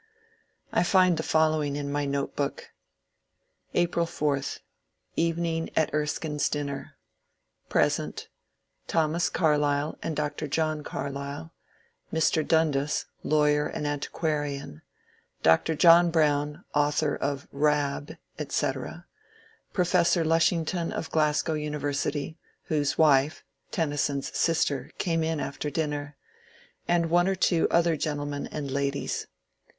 I 0.71 0.81
find 0.81 1.15
the 1.15 1.21
following 1.21 1.75
in 1.75 1.91
my 1.91 2.05
note 2.05 2.35
book:— 2.35 2.71
April 3.75 4.07
4. 4.07 4.41
Evening 5.15 5.69
at 5.75 5.93
Erskine's 5.93 6.49
dinner. 6.49 6.95
Present: 7.69 8.27
Thomas 8.87 9.29
Carlyle 9.29 9.99
and 10.01 10.15
Dr. 10.15 10.47
John 10.47 10.81
Carlyle; 10.83 11.53
Mr. 12.11 12.41
Dundas, 12.43 13.05
lawyer 13.21 13.67
and 13.67 13.85
anti 13.85 14.09
Juarian; 14.09 14.81
Dr. 15.43 15.75
John 15.75 16.09
Brown, 16.09 16.63
author 16.73 17.15
of" 17.15 17.47
Kab," 17.51 18.17
etc.; 18.39 19.05
Professor 19.71 20.23
iushington 20.25 20.91
of 20.91 21.11
Glasgow 21.11 21.53
University, 21.53 22.39
whose 22.63 22.97
wife 22.97 23.43
(Tennyson's 23.69 24.35
sister) 24.35 24.89
came 24.97 25.23
in 25.23 25.39
after 25.39 25.69
dinner; 25.69 26.17
and 26.87 27.11
one 27.11 27.27
or 27.27 27.35
two 27.35 27.67
other 27.69 27.95
gentlemen 27.95 28.47
and 28.47 28.71
ladies. 28.71 29.27